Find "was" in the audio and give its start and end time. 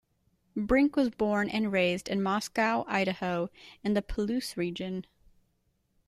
0.95-1.11